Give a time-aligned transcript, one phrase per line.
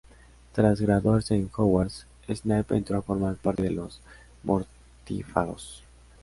[0.53, 4.01] Tras graduarse en Hogwarts, Snape entró a formar parte de los
[4.41, 5.83] Mortífagos.